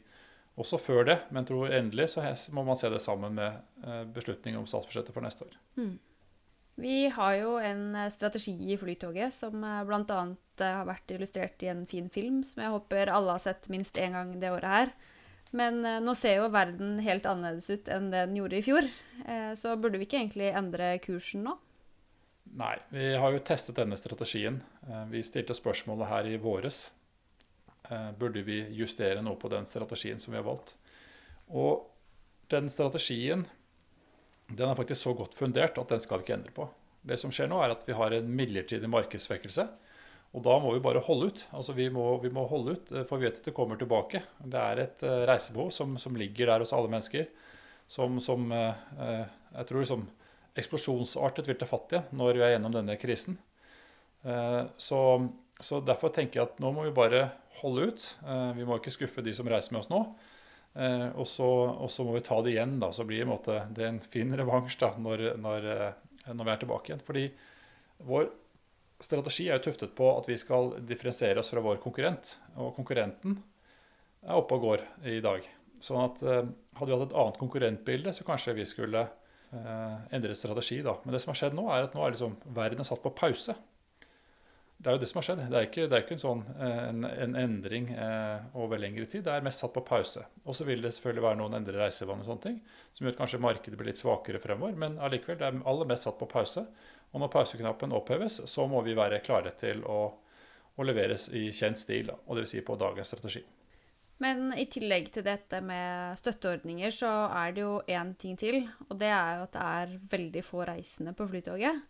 også 0.60 0.78
før 0.78 1.06
det, 1.08 1.18
men 1.34 1.46
tror 1.46 1.72
endelig 1.74 2.12
så 2.12 2.26
må 2.54 2.62
man 2.66 2.78
se 2.78 2.90
det 2.90 3.02
sammen 3.02 3.34
med 3.38 3.86
eh, 3.86 4.02
beslutning 4.14 4.58
om 4.58 4.66
statsbudsjettet 4.70 5.14
for 5.14 5.26
neste 5.26 5.48
år. 5.48 5.56
Mm. 5.78 5.94
Vi 6.80 7.08
har 7.14 7.34
jo 7.38 7.56
en 7.62 7.94
eh, 7.94 8.10
strategi 8.12 8.54
i 8.72 8.78
Flytoget 8.78 9.34
som 9.34 9.62
eh, 9.64 9.82
bl.a. 9.86 10.20
har 10.58 10.88
vært 10.88 11.14
illustrert 11.14 11.62
i 11.62 11.70
en 11.72 11.84
fin 11.90 12.08
film 12.12 12.42
som 12.46 12.64
jeg 12.64 12.72
håper 12.74 13.12
alle 13.12 13.36
har 13.36 13.42
sett 13.42 13.68
minst 13.72 13.98
én 14.00 14.16
gang 14.16 14.32
det 14.42 14.52
året 14.54 14.70
her. 14.76 14.94
Men 15.54 15.84
nå 16.02 16.16
ser 16.18 16.40
jo 16.40 16.48
verden 16.50 16.96
helt 16.98 17.28
annerledes 17.30 17.68
ut 17.70 17.88
enn 17.94 18.08
det 18.10 18.24
den 18.26 18.40
gjorde 18.40 18.56
i 18.58 18.64
fjor. 18.66 18.88
Så 19.54 19.76
burde 19.78 20.00
vi 20.00 20.08
ikke 20.08 20.16
egentlig 20.18 20.48
endre 20.50 20.88
kursen 20.98 21.44
nå? 21.46 21.52
Nei, 22.58 22.72
vi 22.90 23.12
har 23.22 23.30
jo 23.30 23.42
testet 23.46 23.78
denne 23.78 23.94
strategien. 23.94 24.56
Vi 25.12 25.22
stilte 25.22 25.54
spørsmålet 25.54 26.10
her 26.10 26.26
i 26.26 26.40
våres 26.42 26.88
Eh, 27.90 28.12
burde 28.18 28.42
vi 28.42 28.62
justere 28.72 29.20
noe 29.22 29.36
på 29.36 29.50
den 29.52 29.66
strategien 29.68 30.20
som 30.20 30.32
vi 30.32 30.40
har 30.40 30.46
valgt. 30.46 30.76
Og 31.52 31.90
den 32.52 32.70
strategien 32.72 33.44
den 34.48 34.68
er 34.68 34.78
faktisk 34.78 35.00
så 35.00 35.14
godt 35.16 35.36
fundert 35.36 35.78
at 35.80 35.92
den 35.92 36.02
skal 36.02 36.20
vi 36.20 36.26
ikke 36.26 36.36
endre 36.38 36.54
på. 36.54 36.68
Det 37.04 37.18
som 37.20 37.32
skjer 37.34 37.50
nå, 37.50 37.60
er 37.60 37.74
at 37.74 37.84
vi 37.88 37.96
har 37.96 38.14
en 38.16 38.30
midlertidig 38.36 38.88
markedssvekkelse. 38.92 39.66
Og 40.34 40.42
da 40.42 40.56
må 40.58 40.72
vi 40.74 40.82
bare 40.82 41.02
holde 41.04 41.30
ut. 41.30 41.44
Altså 41.54 41.76
vi 41.76 41.86
må, 41.92 42.06
vi 42.22 42.32
må 42.34 42.46
holde 42.50 42.74
ut, 42.74 42.92
eh, 42.92 43.04
For 43.06 43.20
vi 43.20 43.28
vet 43.28 43.38
at 43.38 43.48
det 43.48 43.54
kommer 43.54 43.78
tilbake. 43.78 44.24
Det 44.40 44.60
er 44.60 44.82
et 44.82 45.04
uh, 45.06 45.22
reisebehov 45.30 45.70
som, 45.70 45.94
som, 46.00 46.16
ligger 46.18 46.50
der 46.50 46.64
hos 46.64 46.74
alle 46.74 46.90
mennesker. 46.90 47.28
Som, 47.86 48.18
som 48.24 48.50
uh, 48.50 48.74
jeg 49.54 49.68
tror 49.68 49.84
liksom 49.84 50.08
eksplosjonsartet 50.58 51.48
vil 51.48 51.58
ta 51.60 51.68
fatt 51.68 51.96
i 51.96 52.02
når 52.14 52.38
vi 52.38 52.44
er 52.46 52.54
gjennom 52.54 52.74
denne 52.74 52.94
krisen. 52.98 53.34
Så 54.78 55.00
så 55.62 55.80
derfor 55.84 56.10
tenker 56.14 56.40
jeg 56.40 56.48
at 56.48 56.62
nå 56.62 56.72
må 56.74 56.86
vi 56.88 56.94
bare 56.94 57.28
holde 57.60 57.90
ut. 57.90 58.06
Eh, 58.26 58.50
vi 58.58 58.66
må 58.66 58.78
ikke 58.78 58.94
skuffe 58.94 59.22
de 59.24 59.34
som 59.36 59.48
reiser 59.48 59.74
med 59.74 59.84
oss 59.84 59.90
nå. 59.92 60.02
Eh, 60.74 61.08
og 61.14 61.26
så, 61.30 61.48
må 62.06 62.16
vi 62.16 62.22
ta 62.26 62.40
det 62.42 62.54
igjen. 62.54 62.78
da, 62.82 62.92
Så 62.92 63.06
blir 63.06 63.22
det, 63.22 63.26
en, 63.26 63.32
måte, 63.32 63.58
det 63.70 63.86
en 63.88 64.00
fin 64.00 64.34
revansj 64.34 64.78
da, 64.80 64.94
når, 64.98 65.26
når, 65.40 65.68
eh, 65.74 66.32
når, 66.32 66.44
vi 66.44 66.54
er 66.54 66.62
tilbake 66.62 66.90
igjen. 66.90 67.04
Fordi 67.06 67.26
vår 68.10 68.30
strategi 69.04 69.48
er 69.48 69.58
jo 69.58 69.66
tuftet 69.68 69.94
på 69.96 70.08
at 70.14 70.28
vi 70.30 70.38
skal 70.40 70.74
differensiere 70.86 71.42
oss 71.42 71.52
fra 71.52 71.62
vår 71.64 71.82
konkurrent. 71.82 72.36
Og 72.56 72.74
konkurrenten 72.76 73.38
er 74.24 74.38
oppe 74.38 74.58
og 74.58 74.66
går 74.68 74.86
i 75.10 75.20
dag. 75.24 75.46
Sånn 75.84 76.00
at 76.00 76.22
hadde 76.24 76.88
vi 76.88 76.96
hatt 76.96 77.10
et 77.10 77.18
annet 77.20 77.38
konkurrentbilde, 77.38 78.14
så 78.16 78.24
kanskje 78.24 78.54
vi 78.56 78.64
skulle 78.66 79.02
endre 79.52 80.34
strategi. 80.34 80.78
da. 80.82 80.94
Men 81.04 81.14
det 81.14 81.20
som 81.22 81.34
har 81.34 81.38
skjedd 81.42 81.56
nå, 81.58 81.66
er 81.70 81.84
at 81.84 81.94
nå 81.94 82.00
er 82.02 82.14
liksom 82.14 82.38
verden 82.56 82.80
er 82.80 82.88
satt 82.88 83.02
på 83.04 83.12
pause 83.14 83.52
det 84.84 84.90
er 84.90 84.98
jo 84.98 85.00
det 85.00 85.06
som 85.08 85.18
har 85.18 85.24
skjedd. 85.24 85.38
Det 85.48 85.56
er 85.56 85.66
ikke, 85.66 85.84
det 85.88 85.96
er 85.96 86.02
ikke 86.04 86.16
en 86.18 86.20
sånn 86.20 86.40
en, 86.60 87.06
en 87.08 87.36
endring 87.40 87.86
eh, 87.96 88.42
over 88.60 88.80
lengre 88.80 89.06
tid. 89.08 89.22
Det 89.24 89.32
er 89.32 89.46
mest 89.46 89.62
satt 89.62 89.72
på 89.72 89.82
pause. 89.88 90.26
Og 90.44 90.58
så 90.58 90.66
vil 90.68 90.84
det 90.84 90.90
selvfølgelig 90.92 91.24
være 91.24 91.38
noen 91.40 91.56
endre 91.56 91.78
reisevaner 91.80 92.20
og 92.20 92.28
sånne 92.28 92.44
ting, 92.44 92.58
som 92.92 93.06
gjør 93.06 93.14
at 93.14 93.22
kanskje 93.22 93.40
markedet 93.40 93.78
blir 93.80 93.88
litt 93.88 94.02
svakere 94.02 94.42
fremover. 94.42 94.76
Men 94.82 94.98
allikevel, 95.00 95.38
det 95.40 95.48
er 95.48 95.62
aller 95.72 95.88
mest 95.88 96.04
satt 96.04 96.20
på 96.20 96.28
pause. 96.28 96.66
Og 97.14 97.22
når 97.22 97.32
pauseknappen 97.32 97.96
oppheves, 97.96 98.42
så 98.50 98.68
må 98.68 98.84
vi 98.84 98.96
være 98.98 99.22
klare 99.24 99.54
til 99.56 99.80
å, 99.88 99.98
å 100.76 100.86
leveres 100.86 101.30
i 101.32 101.46
kjent 101.48 101.80
stil, 101.80 102.12
og 102.12 102.36
dvs. 102.36 102.52
Si 102.52 102.64
på 102.66 102.76
dagens 102.76 103.14
strategi. 103.14 103.44
Men 104.20 104.52
i 104.52 104.68
tillegg 104.70 105.08
til 105.16 105.24
dette 105.26 105.58
med 105.64 106.20
støtteordninger, 106.20 106.92
så 106.92 107.14
er 107.32 107.56
det 107.56 107.64
jo 107.64 107.78
én 107.88 108.12
ting 108.20 108.36
til. 108.38 108.60
Og 108.90 109.00
det 109.00 109.08
er 109.08 109.40
jo 109.40 109.48
at 109.48 109.56
det 109.56 109.64
er 109.80 109.98
veldig 110.12 110.44
få 110.44 110.68
reisende 110.68 111.16
på 111.16 111.26
Flytoget. 111.32 111.80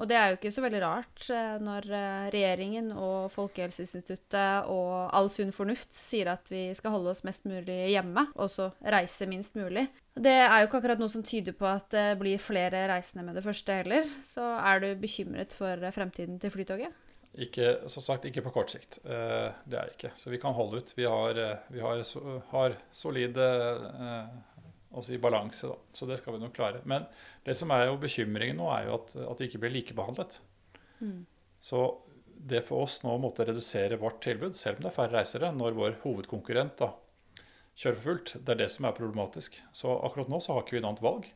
Og 0.00 0.08
det 0.08 0.16
er 0.16 0.30
jo 0.30 0.38
ikke 0.38 0.52
så 0.54 0.62
veldig 0.64 0.80
rart 0.80 1.26
eh, 1.28 1.56
når 1.60 1.88
eh, 1.92 2.28
regjeringen 2.32 2.88
og 2.96 3.28
Folkehelseinstituttet 3.34 4.70
og 4.72 5.10
all 5.16 5.28
sunn 5.32 5.52
fornuft 5.52 5.92
sier 5.94 6.32
at 6.32 6.48
vi 6.48 6.70
skal 6.76 6.94
holde 6.94 7.12
oss 7.12 7.20
mest 7.26 7.44
mulig 7.48 7.76
hjemme, 7.92 8.24
og 8.40 8.48
så 8.52 8.70
reise 8.80 9.28
minst 9.28 9.58
mulig. 9.60 9.84
Det 10.16 10.32
er 10.40 10.62
jo 10.62 10.70
ikke 10.70 10.80
akkurat 10.80 11.02
noe 11.02 11.12
som 11.12 11.24
tyder 11.26 11.54
på 11.56 11.68
at 11.68 11.92
det 11.92 12.08
blir 12.20 12.40
flere 12.40 12.86
reisende 12.90 13.26
med 13.28 13.36
det 13.36 13.44
første 13.44 13.76
heller. 13.82 14.08
Så 14.24 14.44
er 14.56 14.82
du 14.82 14.88
bekymret 15.00 15.54
for 15.56 15.84
fremtiden 15.92 16.40
til 16.40 16.52
Flytoget? 16.54 16.96
Ikke, 17.30 17.76
som 17.86 18.02
sagt, 18.02 18.24
ikke 18.26 18.42
på 18.42 18.50
kort 18.56 18.72
sikt. 18.72 19.02
Eh, 19.04 19.52
det 19.68 19.76
er 19.78 19.90
det 19.90 19.98
ikke. 19.98 20.14
Så 20.18 20.32
vi 20.32 20.40
kan 20.42 20.56
holde 20.56 20.80
ut. 20.80 20.96
Vi 20.96 21.04
har, 21.04 21.44
vi 21.70 21.84
har, 21.84 22.00
har 22.50 22.80
solide 22.90 23.50
også 24.90 25.14
i 25.14 25.20
balanse. 25.22 25.70
Da. 25.70 25.76
Så 25.96 26.06
det 26.08 26.18
skal 26.20 26.36
vi 26.36 26.42
nok 26.42 26.54
klare. 26.56 26.82
Men 26.88 27.06
det 27.46 27.56
som 27.58 27.72
er 27.74 27.86
jo 27.88 27.98
bekymringen 28.02 28.58
nå, 28.60 28.70
er 28.74 28.88
jo 28.88 28.96
at, 28.98 29.14
at 29.22 29.40
det 29.40 29.50
ikke 29.50 29.62
blir 29.64 29.74
likebehandlet. 29.74 30.38
Mm. 31.00 31.26
Så 31.62 31.84
det 32.40 32.64
for 32.68 32.86
oss 32.86 33.00
nå 33.04 33.12
å 33.14 33.20
måtte 33.20 33.44
redusere 33.46 34.00
vårt 34.00 34.22
tilbud, 34.24 34.56
selv 34.56 34.78
om 34.78 34.86
det 34.86 34.90
er 34.90 34.96
færre 34.96 35.20
reisere, 35.20 35.52
når 35.52 35.76
vår 35.76 35.98
hovedkonkurrent 36.04 36.78
da, 36.80 36.94
kjører 37.76 37.98
for 37.98 38.06
fullt, 38.08 38.32
det 38.40 38.54
er 38.54 38.62
det 38.62 38.70
som 38.72 38.88
er 38.88 38.96
problematisk. 38.96 39.60
Så 39.76 39.92
akkurat 40.00 40.32
nå 40.32 40.40
så 40.42 40.56
har 40.56 40.64
ikke 40.64 40.78
vi 40.78 40.82
noe 40.82 40.94
annet 40.94 41.04
valg. 41.04 41.28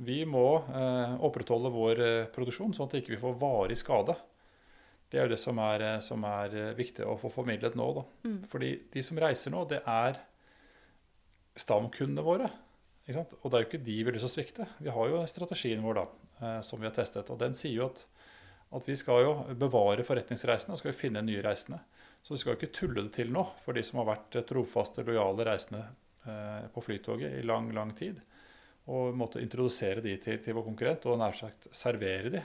Vi 0.00 0.22
må 0.24 0.46
eh, 0.64 1.14
opprettholde 1.28 1.72
vår 1.74 2.02
eh, 2.04 2.28
produksjon, 2.32 2.72
sånn 2.72 2.88
at 2.88 2.96
vi 2.96 3.02
ikke 3.04 3.20
får 3.20 3.36
varig 3.40 3.76
skade. 3.76 4.16
Det 5.10 5.18
er 5.18 5.26
jo 5.26 5.34
det 5.34 5.40
som 5.42 5.58
er, 5.60 5.84
eh, 5.84 6.00
som 6.04 6.24
er 6.24 6.56
eh, 6.56 6.72
viktig 6.78 7.04
å 7.04 7.18
få 7.20 7.32
formidlet 7.34 7.76
nå. 7.78 7.88
Da. 7.98 8.04
Mm. 8.28 8.40
Fordi 8.48 8.70
de 8.94 9.02
som 9.04 9.20
reiser 9.20 9.52
nå, 9.52 9.66
det 9.68 9.82
er 9.84 10.22
stamkundene 11.58 12.24
våre. 12.24 12.48
Og 13.18 13.46
det 13.50 13.56
er 13.56 13.64
jo 13.64 13.68
ikke 13.68 13.84
de 13.84 13.96
vi 13.98 14.06
har 14.08 14.16
lyst 14.16 14.26
til 14.26 14.30
å 14.30 14.34
svikte. 14.34 14.66
Vi 14.78 14.92
har 14.94 15.10
jo 15.10 15.22
strategien 15.30 15.82
vår 15.84 15.98
da, 15.98 16.06
eh, 16.40 16.60
som 16.66 16.80
vi 16.80 16.88
har 16.88 16.94
testet. 16.96 17.30
Og 17.32 17.38
den 17.40 17.56
sier 17.58 17.76
jo 17.78 17.88
at, 17.90 18.04
at 18.76 18.86
vi 18.88 18.96
skal 18.98 19.24
jo 19.24 19.32
bevare 19.58 20.06
forretningsreisende 20.06 20.76
og 20.76 20.82
skal 20.82 20.92
jo 20.92 21.00
finne 21.00 21.24
nye 21.26 21.42
reisende. 21.44 21.80
Så 22.22 22.34
vi 22.34 22.42
skal 22.42 22.54
jo 22.54 22.60
ikke 22.60 22.74
tulle 22.76 23.06
det 23.06 23.14
til 23.16 23.32
nå 23.32 23.46
for 23.62 23.76
de 23.76 23.84
som 23.86 24.02
har 24.02 24.10
vært 24.12 24.42
trofaste, 24.48 25.04
lojale 25.06 25.46
reisende 25.48 25.82
eh, 26.28 26.68
på 26.72 26.84
Flytoget 26.84 27.38
i 27.38 27.46
lang, 27.46 27.70
lang 27.76 27.94
tid. 27.96 28.20
Og 28.90 29.16
måtte 29.16 29.42
introdusere 29.42 30.02
de 30.04 30.16
til, 30.20 30.40
til 30.42 30.56
vår 30.56 30.66
konkurrent 30.68 31.06
og 31.08 31.20
nær 31.20 31.36
sagt 31.38 31.70
servere 31.76 32.32
de. 32.36 32.44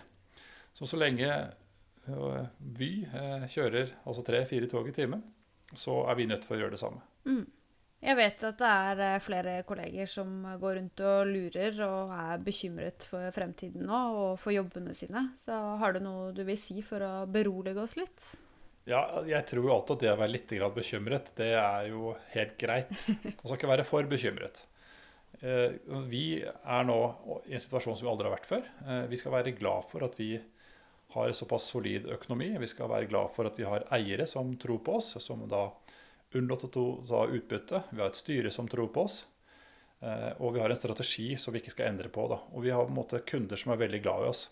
Så 0.75 0.87
så 0.89 0.99
lenge 0.99 1.27
eh, 1.31 2.41
Vy 2.59 2.91
eh, 3.07 3.45
kjører 3.51 3.97
altså 4.05 4.23
tre-fire 4.25 4.69
tog 4.71 4.87
i 4.89 4.95
timen, 4.95 5.23
så 5.73 6.03
er 6.09 6.19
vi 6.19 6.27
nødt 6.29 6.47
for 6.47 6.57
å 6.57 6.63
gjøre 6.63 6.75
det 6.75 6.81
samme. 6.81 7.03
Mm. 7.25 7.45
Jeg 8.05 8.17
vet 8.19 8.43
at 8.45 8.59
det 8.59 8.71
er 8.71 8.99
eh, 9.01 9.21
flere 9.23 9.53
kolleger 9.65 10.09
som 10.09 10.43
går 10.61 10.75
rundt 10.77 11.01
og 11.01 11.29
lurer 11.29 11.79
og 11.87 12.11
er 12.13 12.43
bekymret 12.45 13.05
for 13.09 13.33
fremtiden 13.33 13.87
nå 13.89 14.01
og 14.13 14.35
for 14.41 14.53
jobbene 14.53 14.93
sine. 14.97 15.31
Så 15.41 15.55
har 15.81 15.95
du 15.95 16.03
noe 16.05 16.29
du 16.35 16.43
vil 16.45 16.59
si 16.59 16.83
for 16.85 17.01
å 17.01 17.13
berolige 17.29 17.81
oss 17.81 17.97
litt? 17.97 18.27
Ja, 18.85 19.01
jeg 19.25 19.41
tror 19.49 19.65
jo 19.65 19.73
alltid 19.73 19.95
at 19.95 20.03
det 20.03 20.13
å 20.13 20.19
være 20.19 20.35
litt 20.35 20.51
bekymret, 20.75 21.31
det 21.39 21.55
er 21.57 21.87
jo 21.89 22.13
helt 22.35 22.53
greit. 22.61 22.91
Man 23.09 23.41
skal 23.41 23.57
ikke 23.57 23.71
være 23.71 23.87
for 23.89 24.09
bekymret. 24.11 24.61
Eh, 25.41 25.73
vi 26.05 26.43
er 26.45 26.85
nå 26.85 26.99
i 27.49 27.55
en 27.57 27.63
situasjon 27.63 27.97
som 27.97 28.05
vi 28.05 28.11
aldri 28.11 28.29
har 28.29 28.35
vært 28.37 28.51
før. 28.51 28.67
Eh, 28.85 29.07
vi 29.09 29.17
skal 29.17 29.33
være 29.33 29.55
glad 29.57 29.89
for 29.89 30.05
at 30.05 30.13
vi 30.19 30.35
har 31.15 31.33
såpass 31.33 31.65
solid 31.73 32.05
økonomi. 32.13 32.51
Vi 32.61 32.69
skal 32.69 32.91
være 32.91 33.09
glad 33.09 33.33
for 33.33 33.49
at 33.49 33.57
vi 33.57 33.65
har 33.65 33.87
eiere 33.95 34.27
som 34.29 34.53
tror 34.61 34.83
på 34.85 34.99
oss, 34.99 35.15
som 35.23 35.41
da 35.49 35.67
unnlater 36.33 36.71
å 36.81 36.89
ta 37.07 37.25
utbytte. 37.27 37.83
Vi 37.91 38.01
har 38.01 38.11
et 38.11 38.19
styre 38.19 38.51
som 38.51 38.67
tror 38.71 38.89
på 38.95 39.05
oss. 39.05 39.21
Eh, 40.01 40.31
og 40.39 40.55
vi 40.55 40.63
har 40.63 40.69
en 40.69 40.79
strategi 40.79 41.33
som 41.39 41.53
vi 41.53 41.61
ikke 41.61 41.73
skal 41.75 41.93
endre 41.93 42.11
på. 42.13 42.27
Da. 42.31 42.41
Og 42.53 42.65
vi 42.65 42.73
har 42.75 42.91
måte 42.91 43.23
kunder 43.27 43.59
som 43.59 43.73
er 43.73 43.81
veldig 43.85 44.01
glad 44.03 44.25
i 44.25 44.31
oss. 44.33 44.47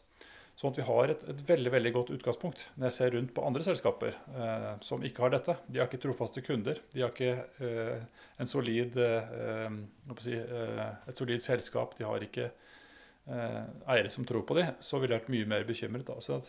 Sånn 0.54 0.70
at 0.70 0.78
vi 0.78 0.86
har 0.86 1.10
et, 1.10 1.24
et, 1.32 1.40
veldig 1.48 1.72
veldig 1.74 1.92
godt 1.96 2.10
utgangspunkt 2.14 2.68
når 2.76 2.86
jeg 2.86 2.96
ser 3.00 3.16
rundt 3.16 3.32
på 3.34 3.42
andre 3.46 3.64
selskaper 3.66 4.14
eh, 4.14 4.68
som 4.86 5.02
ikke 5.02 5.24
har 5.26 5.34
dette. 5.34 5.56
De 5.66 5.82
har 5.82 5.90
ikke 5.90 6.04
trofaste 6.04 6.44
kunder. 6.46 6.78
De 6.94 7.02
har 7.02 7.10
ikke 7.10 7.32
eh, 7.66 8.04
en 8.38 8.50
solid, 8.50 9.00
eh, 9.02 9.80
si, 10.22 10.36
eh, 10.38 10.84
et 11.10 11.18
solid 11.18 11.42
selskap. 11.42 11.98
De 11.98 12.06
har 12.06 12.22
ikke 12.26 12.52
eh, 12.52 13.64
eiere 13.96 14.14
som 14.14 14.28
tror 14.30 14.46
på 14.46 14.60
dem. 14.60 14.76
Så 14.78 15.02
ville 15.02 15.18
jeg 15.18 15.24
vært 15.24 15.34
mye 15.34 15.50
mer 15.56 15.66
bekymret. 15.66 16.06
Da. 16.12 16.22
Så 16.22 16.40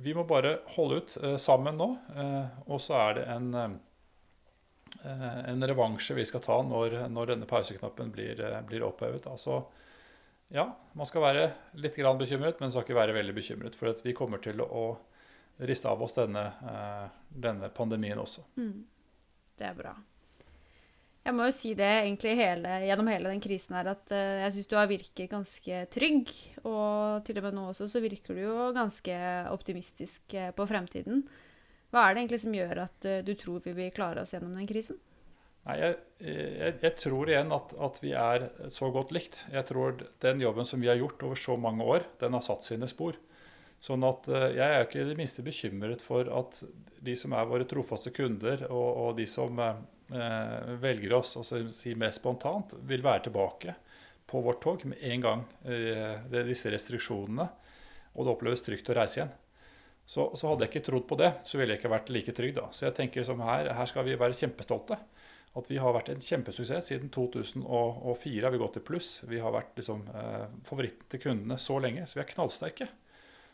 vi 0.00 0.16
må 0.16 0.24
bare 0.28 0.58
holde 0.78 1.02
ut 1.02 1.18
sammen 1.40 1.76
nå. 1.80 1.86
og 2.66 2.80
så 2.84 2.98
er 3.00 3.14
det 3.16 3.22
en, 3.32 3.78
en 5.06 5.66
revansje 5.68 6.14
vi 6.16 6.24
skal 6.26 6.42
ta 6.44 6.56
når, 6.66 6.96
når 7.12 7.32
denne 7.32 7.48
pauseknappen 7.48 8.10
blir, 8.14 8.40
blir 8.66 8.84
opphevet. 8.86 9.26
Altså, 9.30 9.60
ja, 10.54 10.66
man 10.92 11.08
skal 11.08 11.24
være 11.24 11.46
litt 11.82 11.96
bekymret, 11.96 12.60
men 12.60 12.70
skal 12.70 12.86
ikke 12.86 12.98
være 12.98 13.14
veldig 13.16 13.34
bekymret. 13.34 13.78
For 13.78 13.94
vi 14.02 14.14
kommer 14.14 14.42
til 14.42 14.62
å 14.62 14.88
riste 15.58 15.88
av 15.88 16.02
oss 16.02 16.14
denne, 16.18 16.44
eh, 16.46 17.08
denne 17.28 17.68
pandemien 17.68 18.18
også. 18.18 18.44
Mm. 18.56 18.84
Det 19.56 19.64
er 19.64 19.74
bra. 19.74 19.94
Jeg 21.26 21.34
må 21.34 21.48
jo 21.48 21.54
si 21.56 21.72
det 21.74 21.88
egentlig 22.04 22.36
hele, 22.38 22.76
gjennom 22.86 23.08
hele 23.10 23.32
den 23.32 23.40
krisen 23.42 23.74
her, 23.74 23.88
at 23.96 24.12
jeg 24.14 24.52
syns 24.54 24.68
du 24.70 24.76
har 24.78 24.86
virket 24.86 25.32
ganske 25.32 25.80
trygg. 25.90 26.30
Og 26.62 27.24
til 27.26 27.40
og 27.40 27.48
med 27.48 27.56
nå 27.56 27.64
også 27.72 27.88
så 27.90 28.02
virker 28.04 28.36
du 28.36 28.44
jo 28.44 28.68
ganske 28.76 29.16
optimistisk 29.50 30.36
eh, 30.38 30.52
på 30.54 30.68
fremtiden. 30.70 31.24
Hva 31.96 32.10
er 32.10 32.14
det 32.14 32.26
egentlig 32.26 32.42
som 32.44 32.56
gjør 32.56 32.82
at 32.84 33.08
uh, 33.08 33.20
du 33.24 33.32
tror 33.40 33.62
vi 33.64 33.72
vil 33.72 33.94
klare 33.94 34.20
oss 34.20 34.34
gjennom 34.36 34.52
den 34.52 34.68
krisen? 34.68 34.98
Nei, 35.66 35.78
jeg, 35.80 35.94
jeg, 36.22 36.74
jeg, 36.84 36.92
tror 37.00 37.30
igjen 37.30 37.54
at, 37.56 37.72
at, 37.82 37.96
vi 37.98 38.12
er 38.14 38.44
så 38.70 38.90
godt 38.94 39.10
likt. 39.16 39.40
Jeg 39.50 39.66
tror 39.66 39.96
den 40.22 40.42
jobben 40.44 40.68
som 40.68 40.82
vi 40.82 40.90
har 40.92 41.00
gjort 41.00 41.24
over 41.26 41.40
så 41.40 41.56
mange 41.58 41.86
år, 41.96 42.04
den 42.20 42.36
har 42.36 42.44
satt 42.46 42.62
sine 42.68 42.86
spor. 42.90 43.16
Sånn 43.82 44.04
at 44.06 44.28
eh, 44.30 44.52
jeg 44.56 44.76
er 44.76 44.84
ikke 44.86 45.08
det 45.08 45.16
minste 45.18 45.44
bekymret 45.46 46.04
for 46.06 46.30
at 46.32 46.60
de 47.02 47.16
som 47.18 47.34
er 47.36 47.48
våre 47.50 47.66
trofaste 47.68 48.12
kunder, 48.14 48.62
og, 48.70 48.86
og 49.02 49.10
de 49.18 49.26
som 49.28 49.58
eh, 49.58 50.76
velger 50.82 51.16
oss 51.18 51.34
og 51.40 51.48
si 51.48 51.96
mer 51.98 52.14
spontant, 52.14 52.76
vil 52.86 53.04
være 53.04 53.26
tilbake 53.26 53.74
på 54.26 54.42
vårt 54.42 54.62
tog 54.62 54.86
med 54.90 55.02
en 55.06 55.26
gang 55.26 55.44
eh, 55.66 56.14
disse 56.46 56.70
restriksjonene, 56.72 57.48
og 58.14 58.22
det 58.22 58.32
oppleves 58.32 58.64
trygt 58.64 58.94
å 58.94 58.96
reise 58.96 59.20
igjen. 59.20 59.34
Så, 60.06 60.28
så, 60.38 60.48
hadde 60.48 60.66
jeg 60.66 60.70
ikke 60.70 60.86
trodd 60.86 61.06
på 61.10 61.18
det, 61.18 61.32
så 61.44 61.58
ville 61.58 61.74
jeg 61.74 61.82
ikke 61.82 61.90
vært 61.90 62.10
like 62.14 62.34
trygg 62.36 62.54
da. 62.54 62.68
Så 62.70 62.86
jeg 62.86 62.94
tenker 62.94 63.26
som 63.26 63.40
her, 63.42 63.72
her 63.74 63.88
skal 63.90 64.06
vi 64.06 64.18
være 64.18 64.38
kjempestolte 64.38 65.00
at 65.56 65.70
vi 65.70 65.78
har 65.80 65.94
vært 65.96 66.10
en 66.12 66.20
kjempesuksess. 66.20 66.90
Siden 66.90 67.08
2004 67.12 68.44
har 68.44 68.52
vi 68.52 68.60
gått 68.60 68.76
i 68.76 68.84
pluss. 68.84 69.22
Vi 69.28 69.40
har 69.40 69.54
vært 69.54 69.78
liksom, 69.78 70.04
eh, 70.12 70.46
favoritten 70.68 71.08
til 71.08 71.22
kundene 71.22 71.56
så 71.58 71.78
lenge, 71.80 72.04
så 72.06 72.18
vi 72.18 72.24
er 72.26 72.32
knallsterke. 72.34 72.88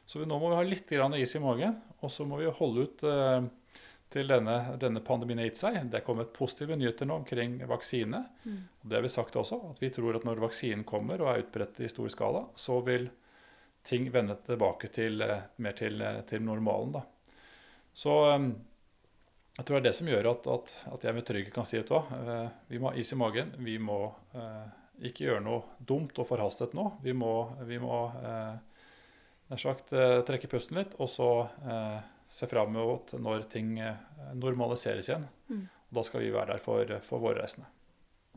Så 0.07 0.19
vi, 0.19 0.27
nå 0.27 0.39
må 0.41 0.51
vi 0.51 0.59
ha 0.59 0.65
litt 0.67 0.91
is 0.91 1.37
i 1.37 1.39
magen, 1.39 1.81
og 2.03 2.11
så 2.11 2.27
må 2.27 2.41
vi 2.41 2.51
holde 2.51 2.83
ut 2.83 3.05
eh, 3.07 3.47
til 4.11 4.29
denne, 4.29 4.77
denne 4.83 5.01
pandemien 5.01 5.39
har 5.39 5.47
gitt 5.47 5.63
seg. 5.63 5.79
Det 5.91 6.01
er 6.01 6.05
kommet 6.05 6.35
positive 6.35 6.77
nyheter 6.77 7.07
nå 7.07 7.23
omkring 7.23 7.61
vaksine. 7.71 8.25
Mm. 8.45 8.59
Og 8.83 8.91
det 8.91 8.99
har 8.99 9.07
vi 9.07 9.09
sagt 9.09 9.39
også, 9.39 9.61
at 9.71 9.81
vi 9.81 9.93
tror 9.95 10.19
at 10.19 10.27
når 10.27 10.43
vaksinen 10.43 10.85
kommer 10.85 11.23
og 11.23 11.31
er 11.31 11.47
utbredt 11.47 11.81
i 11.81 11.89
stor 11.89 12.11
skala, 12.13 12.49
så 12.59 12.81
vil 12.83 13.09
ting 13.83 14.11
vende 14.11 14.37
tilbake 14.47 14.89
til, 14.89 15.23
eh, 15.23 15.49
mer 15.57 15.73
til, 15.73 16.01
eh, 16.03 16.21
til 16.29 16.43
normalen. 16.43 16.93
Da. 16.93 17.03
Så 17.95 18.15
eh, 18.31 18.47
jeg 19.59 19.67
tror 19.67 19.77
det 19.77 19.83
er 19.83 19.89
det 19.91 19.97
som 19.99 20.09
gjør 20.09 20.31
at, 20.31 20.47
at, 20.49 20.75
at 20.95 21.05
jeg 21.05 21.17
med 21.17 21.27
trygghet 21.29 21.55
kan 21.55 21.69
si 21.69 21.81
at 21.81 21.91
hva, 21.93 22.05
eh, 22.19 22.47
vi 22.73 22.81
må 22.81 22.93
ha 22.93 22.97
is 22.97 23.13
i 23.13 23.19
magen. 23.21 23.53
Vi 23.61 23.77
må 23.83 23.99
eh, 24.39 24.71
ikke 25.11 25.27
gjøre 25.27 25.45
noe 25.45 25.77
dumt 25.79 26.19
og 26.23 26.29
forhastet 26.31 26.77
nå. 26.79 26.87
Vi 27.03 27.13
må, 27.17 27.35
vi 27.69 27.81
må 27.83 28.07
eh, 28.23 28.55
sagt 29.61 29.93
trekke 29.93 30.49
pusten 30.49 30.79
litt, 30.79 30.95
og 30.97 31.11
så 31.13 31.29
eh, 31.69 31.99
se 32.33 32.49
fram 32.49 32.73
mot 32.73 33.13
når 33.21 33.45
ting 33.53 33.75
normaliseres 34.41 35.11
igjen. 35.11 35.27
Mm. 35.51 35.67
Og 35.91 35.99
da 35.99 36.05
skal 36.09 36.23
vi 36.25 36.33
være 36.33 36.55
der 36.55 36.63
for, 36.65 36.95
for 37.05 37.21
våre 37.21 37.43
reisende. 37.43 37.69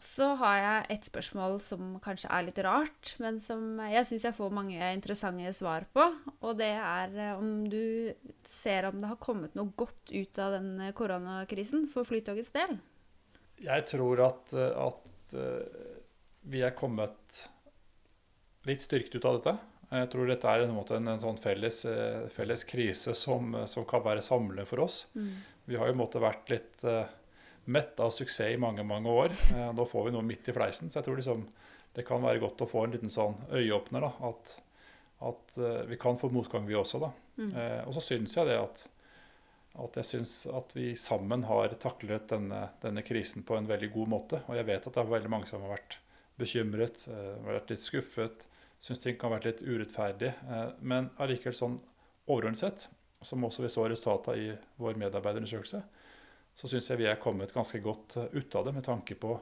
Så 0.03 0.27
har 0.41 0.55
jeg 0.59 0.87
et 0.91 1.05
spørsmål 1.07 1.53
som 1.63 1.93
kanskje 2.03 2.27
er 2.35 2.43
litt 2.43 2.57
rart, 2.65 3.13
men 3.23 3.37
som 3.39 3.77
jeg 3.87 4.03
syns 4.09 4.25
jeg 4.27 4.35
får 4.35 4.51
mange 4.51 4.89
interessante 4.91 5.53
svar 5.55 5.85
på. 5.95 6.09
Og 6.43 6.57
det 6.59 6.73
er 6.75 7.15
eh, 7.15 7.37
om 7.39 7.63
du 7.71 8.11
ser 8.43 8.89
om 8.89 8.99
det 8.99 9.07
har 9.07 9.21
kommet 9.23 9.55
noe 9.55 9.71
godt 9.79 10.11
ut 10.11 10.41
av 10.43 10.57
den 10.57 10.73
eh, 10.83 10.91
koronakrisen 10.95 11.87
for 11.91 12.07
Flytogets 12.07 12.51
del? 12.55 12.75
Jeg 13.63 13.87
tror 13.87 14.25
at, 14.27 14.51
eh, 14.51 14.75
at 14.83 15.31
vi 16.45 16.59
er 16.61 16.75
kommet 16.75 17.45
litt 18.67 18.83
styrket 18.83 19.15
ut 19.15 19.29
av 19.31 19.39
dette. 19.39 19.57
Jeg 19.95 20.11
tror 20.11 20.27
dette 20.27 20.51
er 20.51 20.65
en, 20.65 20.75
en, 20.75 21.11
en 21.13 21.23
sånn 21.23 21.39
felles, 21.39 21.85
felles, 22.35 22.63
krise 22.67 23.13
som, 23.15 23.53
som, 23.69 23.85
kan 23.87 24.03
være 24.03 24.23
samlende 24.25 24.65
for 24.67 24.83
oss. 24.83 25.05
Mm. 25.15 25.31
Vi 25.71 25.79
har 25.79 25.87
jo 25.87 25.97
måttet 25.97 26.25
vært 26.25 26.51
litt 26.51 26.83
mett 27.65 27.99
av 27.99 28.11
suksess 28.13 28.53
i 28.53 28.59
mange 28.61 28.83
mange 28.83 29.09
år. 29.11 29.33
Eh, 29.55 29.71
nå 29.73 29.85
får 29.89 30.07
vi 30.07 30.15
noe 30.15 30.25
midt 30.25 30.49
i 30.49 30.55
fleisen. 30.55 30.91
Så 30.91 30.99
jeg 30.99 31.07
tror 31.07 31.19
liksom, 31.19 31.45
det 31.95 32.05
kan 32.07 32.23
være 32.23 32.41
godt 32.43 32.63
å 32.65 32.69
få 32.69 32.85
en 32.85 32.95
liten 32.95 33.13
sånn 33.13 33.37
øyeåpner. 33.51 34.05
da, 34.05 34.11
At, 34.29 34.57
at 35.29 35.57
uh, 35.61 35.81
vi 35.87 35.97
kan 35.97 36.19
få 36.19 36.29
motgang, 36.33 36.67
vi 36.67 36.75
også. 36.75 36.99
da. 37.01 37.11
Mm. 37.37 37.53
Eh, 37.55 37.81
og 37.87 37.95
så 37.95 38.03
syns 38.03 38.35
jeg 38.37 38.49
det 38.49 38.57
at, 38.59 38.85
at 39.85 39.99
jeg 40.01 40.09
syns 40.09 40.35
at 40.51 40.75
vi 40.75 40.89
sammen 40.99 41.45
har 41.49 41.75
taklet 41.81 42.27
denne, 42.31 42.67
denne, 42.83 43.03
krisen 43.03 43.43
på 43.47 43.57
en 43.57 43.69
veldig 43.69 43.91
god 43.95 44.11
måte. 44.11 44.41
Og 44.49 44.59
jeg 44.59 44.67
vet 44.67 44.87
at 44.87 44.91
det 44.91 45.03
er 45.03 45.15
veldig 45.15 45.31
mange 45.31 45.49
som 45.51 45.63
har 45.65 45.77
vært 45.77 45.99
bekymret, 46.39 47.07
uh, 47.11 47.39
vært 47.47 47.71
litt 47.71 47.85
skuffet, 47.85 48.47
syns 48.83 49.01
ting 49.01 49.15
kan 49.17 49.31
ha 49.31 49.39
vært 49.39 49.53
litt 49.53 49.65
urettferdig. 49.65 50.33
Uh, 50.49 50.69
men 50.83 51.09
allikevel 51.15 51.55
sånn 51.55 51.79
overordnet 52.27 52.63
sett, 52.63 52.87
som 53.25 53.43
også 53.47 53.63
vi 53.63 53.71
så 53.71 53.87
resultatet 53.87 54.41
i 54.41 54.49
vår 54.81 54.99
medarbeiderundersøkelse, 55.01 55.79
så 56.55 56.69
syns 56.71 56.89
jeg 56.89 57.01
vi 57.01 57.07
er 57.11 57.21
kommet 57.21 57.53
ganske 57.53 57.81
godt 57.83 58.17
eh, 58.21 58.39
ut 58.39 58.55
av 58.55 58.67
det 58.67 58.73
med 58.77 58.85
tanke 58.87 59.17
på 59.19 59.35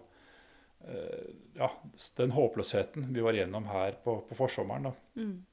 eh, 0.88 1.32
ja, 1.60 1.70
den 2.18 2.34
håpløsheten 2.34 3.12
vi 3.14 3.24
var 3.24 3.38
igjennom 3.38 3.70
her 3.70 4.00
på, 4.04 4.20
på 4.30 4.38
forsommeren. 4.38 4.92
Mm. 5.16 5.44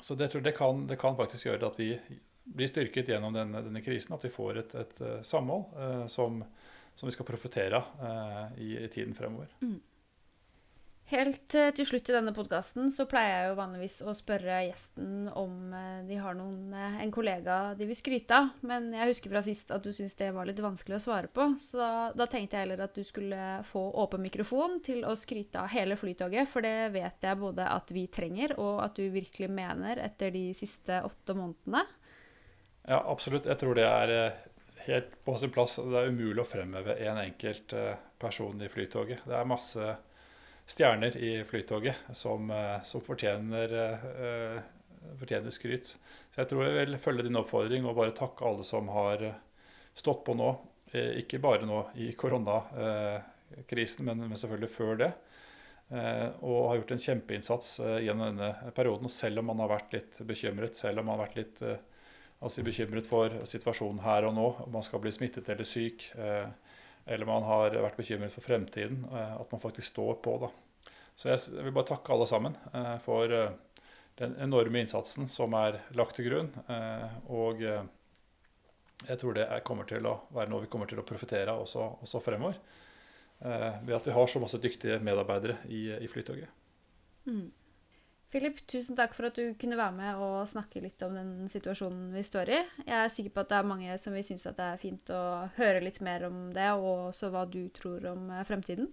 Så 0.00 0.14
det, 0.14 0.32
det, 0.42 0.52
kan, 0.52 0.86
det, 0.86 0.96
kan, 0.96 1.16
faktisk 1.16 1.46
gjøre 1.46 1.70
at 1.70 1.78
vi 1.80 1.94
blir 2.44 2.68
styrket 2.68 3.08
gjennom 3.08 3.32
denne, 3.32 3.62
denne 3.64 3.82
krisen. 3.84 4.16
At 4.16 4.26
vi 4.26 4.32
får 4.34 4.60
et, 4.60 4.74
et, 4.82 5.00
eh, 5.00 5.20
samhold 5.24 5.78
eh, 5.80 6.06
som, 6.12 6.42
som, 6.94 7.08
vi 7.08 7.14
skal 7.14 7.28
profitere 7.28 7.80
av 7.80 8.08
eh, 8.10 8.58
i, 8.66 8.70
i, 8.82 8.88
tiden 8.92 9.14
fremover. 9.16 9.54
Mm. 9.62 9.78
Helt 11.12 11.52
eh, 11.52 11.68
til 11.76 11.84
slutt 11.84 12.08
i 12.08 12.14
denne 12.14 12.32
podkasten 12.32 12.86
så 12.88 13.04
pleier 13.04 13.34
jeg 13.34 13.48
jo 13.50 13.56
vanligvis 13.58 13.98
å 14.08 14.12
spørre 14.16 14.62
gjesten 14.64 15.26
om 15.36 15.74
eh, 15.76 15.98
de 16.08 16.16
har 16.16 16.36
noen, 16.38 16.70
eh, 16.72 16.94
en 17.04 17.10
kollega 17.12 17.58
de 17.76 17.84
vil 17.90 17.98
skryte 17.98 18.38
av. 18.38 18.54
Men 18.64 18.88
jeg 18.96 19.10
husker 19.10 19.34
fra 19.34 19.42
sist 19.44 19.74
at 19.74 19.84
du 19.84 19.90
syntes 19.92 20.16
det 20.16 20.30
var 20.32 20.48
litt 20.48 20.62
vanskelig 20.64 20.96
å 20.96 21.02
svare 21.04 21.28
på. 21.28 21.50
Så 21.60 21.88
da 22.16 22.26
tenkte 22.30 22.56
jeg 22.56 22.64
heller 22.64 22.86
at 22.86 22.96
du 22.96 23.04
skulle 23.04 23.58
få 23.68 23.82
åpen 24.00 24.24
mikrofon 24.24 24.78
til 24.86 25.04
å 25.04 25.12
skryte 25.18 25.60
av 25.60 25.68
hele 25.74 25.98
Flytoget. 26.00 26.48
For 26.48 26.64
det 26.64 26.94
vet 26.96 27.28
jeg 27.28 27.40
både 27.42 27.68
at 27.68 27.92
vi 27.92 28.06
trenger, 28.08 28.56
og 28.56 28.80
at 28.86 28.96
du 28.96 29.04
virkelig 29.12 29.50
mener 29.52 30.00
etter 30.06 30.32
de 30.32 30.46
siste 30.56 31.02
åtte 31.04 31.36
månedene. 31.36 31.84
Ja, 32.88 33.02
absolutt. 33.02 33.44
Jeg 33.50 33.60
tror 33.60 33.76
det 33.76 33.84
er 33.90 34.16
helt 34.88 35.12
på 35.24 35.36
sin 35.40 35.52
plass. 35.52 35.76
Det 35.84 36.00
er 36.00 36.08
umulig 36.08 36.40
å 36.40 36.48
fremheve 36.48 36.96
en 37.04 37.20
enkelt 37.26 37.76
person 38.20 38.64
i 38.64 38.72
Flytoget. 38.72 39.28
Det 39.28 39.36
er 39.36 39.52
masse 39.52 39.92
stjerner 40.66 41.16
i 41.16 41.44
Flytoget 41.44 42.12
som, 42.16 42.48
som 42.84 43.02
fortjener, 43.04 43.74
fortjener, 45.20 45.52
skryt. 45.52 45.94
Så 46.32 46.40
jeg 46.40 46.48
tror 46.50 46.64
jeg 46.64 46.78
vil 46.78 46.98
følge 47.02 47.26
din 47.26 47.36
oppfordring 47.36 47.84
og 47.84 47.98
bare 47.98 48.14
takke 48.16 48.46
alle 48.48 48.64
som 48.64 48.88
har 48.94 49.26
stått 49.94 50.24
på 50.24 50.36
nå. 50.38 50.48
Ikke 51.20 51.42
bare 51.42 51.68
nå 51.68 51.82
i 52.00 52.08
koronakrisen, 52.16 54.08
men, 54.08 54.24
selvfølgelig 54.32 54.72
før 54.72 55.00
det. 55.02 55.10
Og 56.40 56.70
har 56.70 56.80
gjort 56.80 56.94
en 56.96 57.04
kjempeinnsats 57.06 57.74
gjennom 58.06 58.32
denne 58.32 58.72
perioden. 58.76 59.12
Selv 59.12 59.42
om 59.42 59.52
man 59.52 59.60
har 59.66 59.74
vært 59.76 59.98
litt 59.98 60.22
bekymret, 60.24 60.80
selv 60.80 61.04
om 61.04 61.10
man 61.10 61.18
har 61.18 61.26
vært 61.26 61.42
litt 61.42 61.64
altså 62.44 62.64
bekymret 62.64 63.08
for 63.08 63.32
situasjonen 63.48 64.02
her 64.04 64.26
og 64.28 64.36
nå, 64.36 64.46
om 64.66 64.74
man 64.76 64.84
skal 64.84 65.02
bli 65.02 65.12
smittet 65.14 65.48
eller 65.52 65.68
syk, 65.68 66.10
eh, 66.18 66.48
eller 67.06 67.28
man 67.28 67.46
har 67.48 67.76
vært 67.76 67.98
bekymret 67.98 68.32
for 68.32 68.44
fremtiden, 68.44 69.04
eh, 69.10 69.34
at 69.36 69.52
man 69.52 69.62
faktisk 69.62 69.92
står 69.92 70.20
på. 70.24 70.36
da. 70.46 70.50
Så 71.14 71.30
jeg 71.30 71.64
vil 71.66 71.74
bare 71.74 71.92
takke 71.92 72.14
alle 72.14 72.26
sammen 72.26 72.56
eh, 72.72 72.96
for 73.04 73.34
den 74.18 74.36
enorme 74.42 74.82
innsatsen 74.82 75.28
som 75.30 75.54
er 75.58 75.80
lagt 75.98 76.14
til 76.16 76.28
grunn. 76.28 76.52
Og 77.34 77.64
jeg 77.64 79.16
tror 79.18 79.34
det 79.34 79.48
kommer 79.66 79.88
til 79.90 80.06
å 80.06 80.12
være 80.30 80.52
noe 80.52 80.62
vi 80.62 80.70
kommer 80.70 80.86
til 80.86 81.00
å 81.02 81.06
profitere 81.06 81.50
av 81.50 81.64
også, 81.64 81.88
også, 82.06 82.20
fremover. 82.22 82.60
Ved 83.42 83.90
at 83.96 84.06
vi 84.06 84.14
har 84.14 84.30
så 84.30 84.38
masse 84.38 84.60
dyktige 84.62 85.00
medarbeidere 85.02 85.56
i, 85.66 85.88
i 85.98 86.06
Flytoget. 86.06 86.46
Mm. 87.26 87.50
Philip, 88.34 88.56
tusen 88.66 88.96
takk 88.98 89.12
for 89.14 89.28
at 89.28 89.36
du 89.38 89.52
kunne 89.54 89.76
være 89.78 89.94
med 89.94 90.18
og 90.18 90.48
snakke 90.50 90.80
litt 90.82 91.02
om 91.06 91.12
den 91.14 91.46
situasjonen 91.46 92.08
vi 92.10 92.22
står 92.26 92.48
i. 92.50 92.56
Jeg 92.80 92.96
er 92.98 93.12
sikker 93.14 93.30
på 93.30 93.44
at 93.44 93.52
det 93.52 93.60
er 93.60 93.68
mange 93.70 93.98
som 94.02 94.16
vil 94.16 94.26
synes 94.26 94.48
at 94.50 94.58
det 94.58 94.66
er 94.72 94.80
fint 94.80 95.12
å 95.14 95.20
høre 95.54 95.82
litt 95.84 96.00
mer 96.02 96.26
om 96.26 96.48
det, 96.50 96.66
og 96.74 97.12
også 97.12 97.30
hva 97.30 97.44
du 97.46 97.60
tror 97.76 98.08
om 98.10 98.32
eh, 98.34 98.42
fremtiden. 98.48 98.90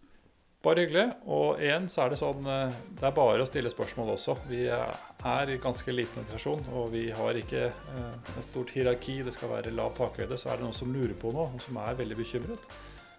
Bare 0.62 0.84
hyggelig. 0.84 1.08
Og 1.26 1.58
igjen 1.58 1.90
så 1.90 2.04
er 2.04 2.14
det 2.14 2.22
sånn 2.22 2.46
eh, 2.46 2.78
Det 3.00 3.10
er 3.10 3.18
bare 3.18 3.42
å 3.42 3.50
stille 3.50 3.74
spørsmål 3.74 4.14
også. 4.14 4.38
Vi 4.52 4.62
er 4.70 5.50
i 5.50 5.58
ganske 5.66 5.98
liten 5.98 6.22
organisasjon, 6.22 6.62
og 6.78 6.94
vi 6.94 7.08
har 7.10 7.42
ikke 7.42 7.66
eh, 7.72 8.32
et 8.36 8.46
stort 8.46 8.78
hierarki. 8.78 9.24
Det 9.26 9.34
skal 9.34 9.56
være 9.56 9.74
lav 9.74 9.98
takhøyde. 9.98 10.38
Så 10.38 10.54
er 10.54 10.62
det 10.62 10.70
noen 10.70 10.82
som 10.84 10.94
lurer 10.94 11.18
på 11.18 11.34
noe, 11.34 11.50
og 11.50 11.66
som 11.66 11.82
er 11.82 11.98
veldig 11.98 12.22
bekymret, 12.22 12.70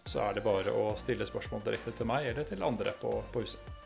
så 0.07 0.23
er 0.29 0.39
det 0.39 0.47
bare 0.47 0.71
å 0.71 0.93
stille 1.03 1.27
spørsmål 1.27 1.67
direkte 1.67 1.99
til 1.99 2.15
meg 2.15 2.31
eller 2.31 2.47
til 2.47 2.63
andre 2.63 2.95
på, 3.03 3.19
på 3.35 3.43
huset. 3.43 3.79